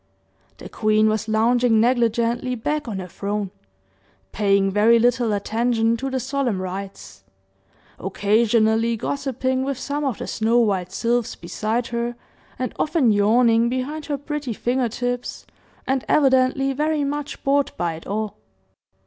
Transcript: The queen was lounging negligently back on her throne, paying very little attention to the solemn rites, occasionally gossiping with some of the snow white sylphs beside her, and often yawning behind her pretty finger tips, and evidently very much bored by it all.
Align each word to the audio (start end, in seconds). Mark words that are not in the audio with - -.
The 0.57 0.67
queen 0.67 1.09
was 1.09 1.27
lounging 1.27 1.79
negligently 1.79 2.55
back 2.55 2.87
on 2.87 2.97
her 2.97 3.07
throne, 3.07 3.51
paying 4.31 4.71
very 4.71 4.97
little 4.97 5.31
attention 5.31 5.95
to 5.97 6.09
the 6.09 6.19
solemn 6.19 6.59
rites, 6.59 7.23
occasionally 7.99 8.97
gossiping 8.97 9.63
with 9.63 9.77
some 9.77 10.03
of 10.03 10.17
the 10.17 10.25
snow 10.25 10.57
white 10.57 10.91
sylphs 10.91 11.35
beside 11.35 11.85
her, 11.93 12.15
and 12.57 12.73
often 12.79 13.11
yawning 13.11 13.69
behind 13.69 14.07
her 14.07 14.17
pretty 14.17 14.53
finger 14.53 14.89
tips, 14.89 15.45
and 15.85 16.03
evidently 16.09 16.73
very 16.73 17.03
much 17.03 17.43
bored 17.43 17.71
by 17.77 17.93
it 17.93 18.07
all. 18.07 18.37